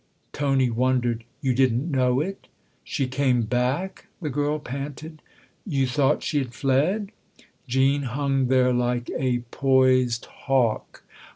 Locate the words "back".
3.43-4.07